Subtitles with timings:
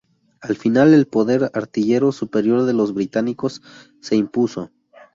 [0.41, 3.61] Al final el poder artillero superior de los británicos
[3.99, 4.71] se impuso.